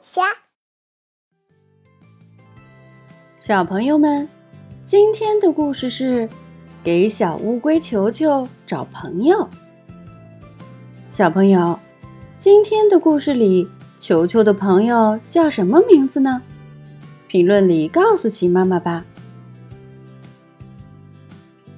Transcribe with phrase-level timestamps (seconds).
[0.00, 0.22] 虾。
[3.38, 4.28] 小朋友们，
[4.82, 6.28] 今天的故事是
[6.82, 9.48] 给小乌龟球球找朋友。
[11.08, 11.78] 小朋友，
[12.38, 13.66] 今天的故事里，
[13.98, 16.42] 球球的朋友叫什么名字呢？
[17.26, 19.04] 评论里告诉奇妈妈吧。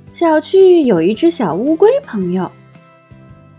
[0.09, 2.51] 小趣有一只小乌龟朋友，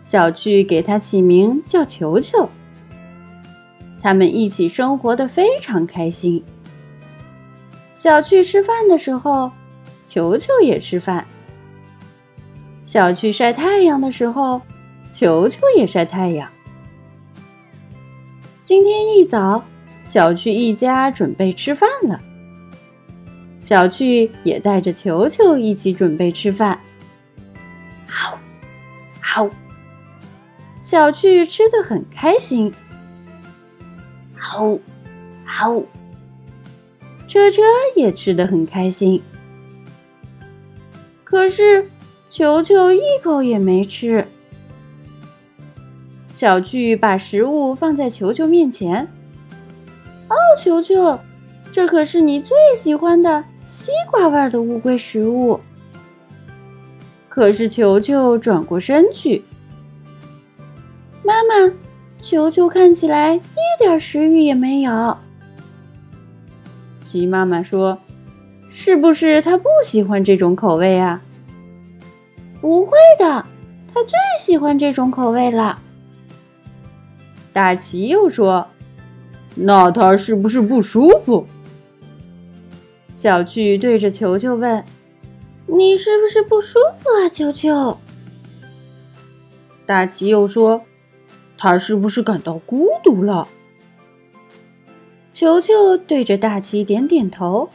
[0.01, 2.49] 小趣给它起名叫球球。
[4.01, 6.43] 他们一起生活的非常开心。
[7.93, 9.51] 小趣吃饭的时候，
[10.05, 11.25] 球球也吃饭。
[12.83, 14.59] 小趣晒太阳的时候，
[15.11, 16.49] 球球也晒太阳。
[18.63, 19.63] 今天一早，
[20.03, 22.19] 小趣一家准备吃饭了。
[23.59, 26.79] 小趣也带着球球一起准备吃饭。
[28.07, 28.39] 好，
[29.21, 29.47] 好，
[30.81, 32.73] 小趣吃的很开心。
[34.51, 34.77] 好，
[35.45, 35.81] 好，
[37.25, 37.61] 车车
[37.95, 39.23] 也吃的很开心。
[41.23, 41.89] 可是
[42.29, 44.27] 球球一口也没吃。
[46.27, 49.07] 小巨把食物放在球球面前。
[50.27, 51.17] 哦，球球，
[51.71, 53.45] 这可是你最喜欢的。
[53.65, 55.61] 西瓜味的乌龟食物，
[57.29, 59.45] 可是球球转过身去。
[61.23, 61.73] 妈妈，
[62.21, 63.41] 球球看起来一
[63.79, 65.17] 点食欲也没有。
[66.99, 67.97] 鸡妈妈说
[68.69, 71.21] ：“是不是他不喜欢这种口味啊？”
[72.61, 73.45] 不会的，
[73.93, 75.81] 他最喜欢这种口味了。
[77.51, 78.67] 大奇又说
[79.55, 81.45] ：“那他是不是不舒服？”
[83.13, 84.83] 小趣对着球球问
[85.67, 87.97] ：“你是不是不舒服啊，球球？”
[89.85, 90.83] 大奇又说
[91.63, 93.47] ：“他是不是感到孤独了？”
[95.31, 97.69] 球球对着大奇点点头。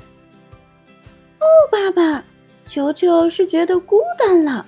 [1.39, 2.25] “哦，爸爸，
[2.65, 4.67] 球球是觉得孤单了，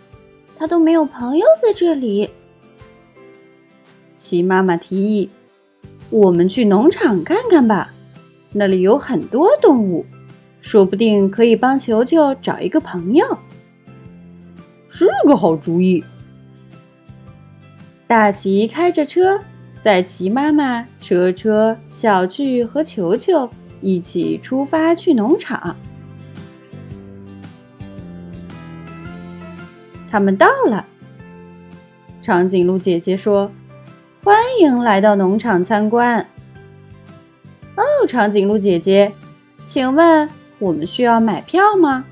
[0.56, 2.30] 他都没有朋友在这里。”
[4.14, 5.28] 奇妈妈提议
[6.10, 7.92] ：“我们去农场看看吧，
[8.52, 10.06] 那里有很多动物。”
[10.62, 13.38] 说不定可以帮球球找一个朋友，
[14.86, 16.04] 是个好主意。
[18.08, 19.38] 大奇开着车，
[19.82, 23.46] 载齐妈妈、车车、小巨和球球
[23.82, 25.76] 一起出发去农场。
[30.10, 30.86] 他们到了，
[32.22, 33.52] 长颈鹿姐姐说
[34.24, 36.26] ：“欢迎来到农场参观。”
[37.76, 39.12] 哦，长颈鹿姐姐，
[39.66, 40.26] 请问？
[40.58, 42.06] 我们需要买票吗？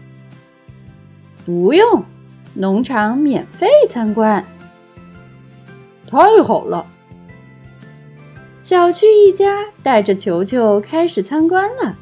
[1.47, 2.05] 不用，
[2.53, 4.45] 农场免费参观。
[6.09, 6.87] 太好了！
[8.61, 11.97] 小趣一家带着球球开始参观了。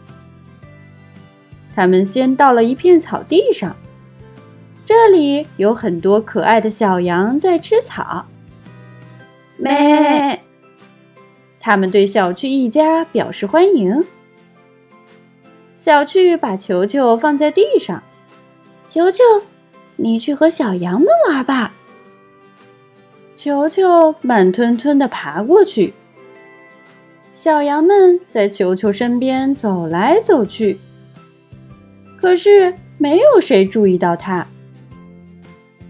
[1.74, 3.76] 他们先到了一片草地上，
[4.84, 8.26] 这里有很多可爱的小羊在吃草。
[9.56, 10.40] 咩！
[11.58, 14.04] 他们对小趣一家表示欢迎。
[15.76, 18.02] 小趣把球球放在地上，
[18.88, 19.22] 球球，
[19.96, 21.72] 你去和小羊们玩吧。
[23.44, 25.92] 球球慢吞吞地爬过去，
[27.30, 30.78] 小羊们在球球身边走来走去，
[32.16, 34.46] 可是没有谁注意到它。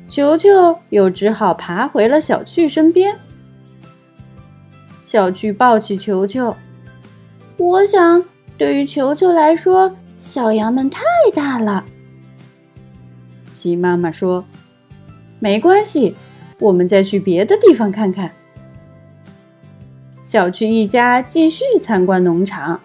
[0.08, 3.16] 球球又只好爬回了小趣身边。
[5.04, 6.56] 小趣抱起球球，
[7.56, 8.24] 我想。
[8.58, 11.84] 对于球球来说，小羊们太大了。
[13.48, 14.44] 鸡妈妈说
[15.38, 16.16] ：“没关系，
[16.58, 18.30] 我们再去别的地方看看。”
[20.24, 22.80] 小趣一家继续参观农场。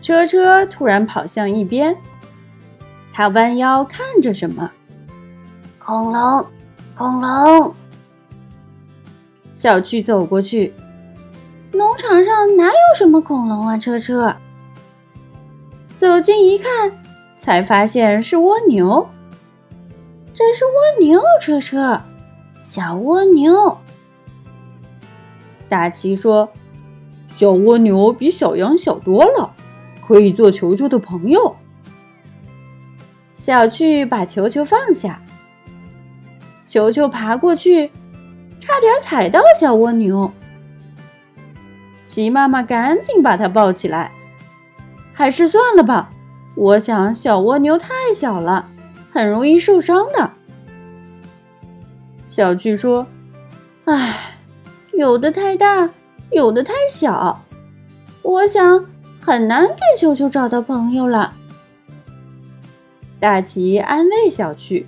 [0.00, 1.94] 车车突然跑向一边，
[3.12, 4.70] 他弯腰看着什么？
[5.78, 6.46] 恐龙，
[6.96, 7.74] 恐龙。
[9.54, 10.72] 小趣走过去，
[11.72, 13.76] 农场上哪有什么恐龙啊？
[13.76, 14.34] 车车
[15.94, 16.90] 走近一看，
[17.38, 19.08] 才发现是蜗牛。
[20.34, 22.02] 这是蜗牛，车车，
[22.62, 23.78] 小蜗牛。
[25.68, 26.48] 大奇说
[27.28, 29.52] ：“小蜗牛比小羊小多了，
[30.06, 31.56] 可以做球球的朋友。”
[33.34, 35.22] 小趣把球球放下，
[36.66, 37.90] 球球爬过去。
[38.60, 40.30] 差点踩到小蜗牛，
[42.04, 44.12] 齐妈妈赶紧把它抱起来。
[45.14, 46.10] 还是算了吧，
[46.58, 48.68] 我想小蜗牛太小了，
[49.12, 50.32] 很容易受伤的。
[52.28, 53.06] 小趣说
[53.86, 54.34] ：“唉，
[54.92, 55.88] 有的太大，
[56.32, 57.44] 有的太小，
[58.22, 58.84] 我想
[59.20, 61.32] 很难给球球找到朋友了。
[63.20, 64.84] 大奇安慰小趣：“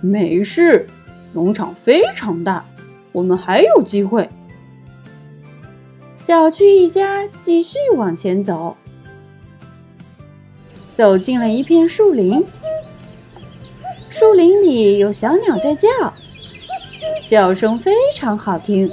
[0.00, 0.86] 没事，
[1.32, 2.64] 农场非常大，
[3.10, 4.30] 我们还有机会。”
[6.16, 8.76] 小趣一家继续往前走，
[11.02, 12.46] 走进了一片树林。
[14.08, 15.88] 树林里有小鸟在叫，
[17.26, 18.88] 叫声非常好听。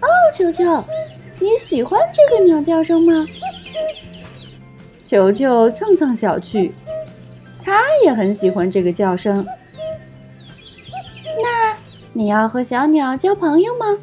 [0.00, 0.82] 哦，球球，
[1.40, 3.26] 你喜欢这个鸟叫声吗？
[5.04, 6.72] 球球蹭蹭小趣，
[7.62, 9.46] 他也很喜欢这个叫声。
[11.42, 11.76] 那
[12.14, 13.98] 你要和小鸟交朋友吗？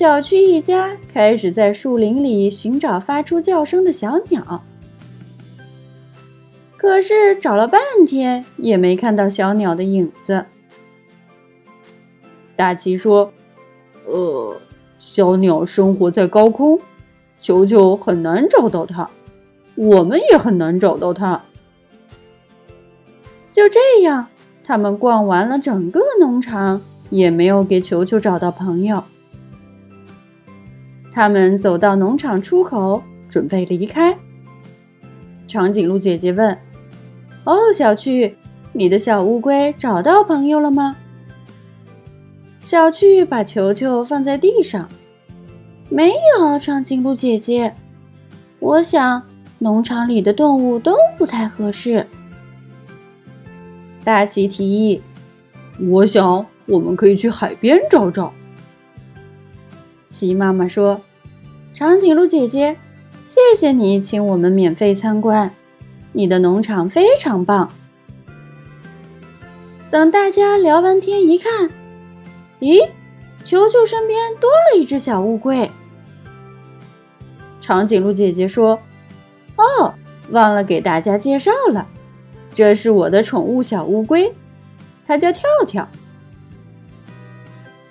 [0.00, 4.64] 小趣一家开始在树林里寻找发出叫声的小鸟，
[6.78, 10.46] 可是找了半天也没看到小鸟的影子。
[12.56, 13.30] 大奇说
[14.08, 14.56] ：“呃，
[14.98, 16.80] 小鸟生活在高空，
[17.38, 19.06] 球球很难找到它。”
[19.76, 21.44] 我们也很难找到它。
[23.52, 24.26] 就这样，
[24.64, 26.80] 他们逛完了整个农场，
[27.10, 29.04] 也没有给球球找到朋友。
[31.12, 34.16] 他们走到农场出口，准备离开。
[35.46, 36.56] 长颈鹿姐姐问
[37.44, 38.36] ：“哦，小趣，
[38.72, 40.96] 你的小乌龟找到朋友了吗？”
[42.60, 44.88] 小趣把球球放在地上。
[45.88, 47.74] 没有，长颈鹿姐姐，
[48.58, 49.22] 我想。
[49.62, 52.06] 农场里的动物都不太合适。
[54.02, 55.02] 大奇提议
[55.90, 58.32] ：“我想我们可以去海边找找。”
[60.20, 61.00] 鸡妈妈说
[61.72, 62.76] ：“长颈鹿姐姐，
[63.24, 65.50] 谢谢你请我们免费参观，
[66.12, 67.70] 你的农场非常棒。”
[69.90, 71.70] 等大家聊完天一看，
[72.60, 72.86] 咦，
[73.42, 75.70] 球球身边多了一只小乌龟。
[77.62, 78.78] 长颈鹿姐姐说。
[79.56, 79.92] 哦，
[80.30, 81.86] 忘了给大家介绍了，
[82.54, 84.32] 这是我的宠物小乌龟，
[85.06, 85.86] 它叫跳跳。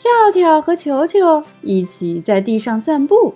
[0.02, 3.36] 跳跳和球球一起在地上散步，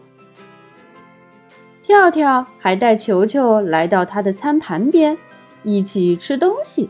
[1.84, 5.18] 跳跳还带球球来到他的餐盘边，
[5.64, 6.90] 一起吃东西。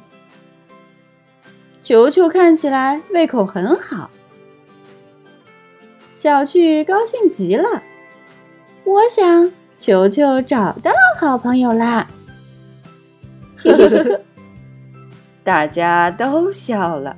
[1.81, 4.11] 球球看起来胃口很好，
[6.13, 7.81] 小趣高兴极了。
[8.83, 9.51] 我想。
[9.79, 12.07] 球球找到好朋友啦！
[15.43, 17.17] 大家都笑了。